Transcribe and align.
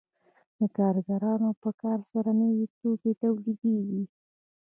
د 0.59 0.61
کارګرانو 0.77 1.49
په 1.61 1.69
کار 1.81 1.99
سره 2.11 2.31
نوي 2.41 2.65
توکي 2.77 3.11
تولیدېږي 3.21 4.03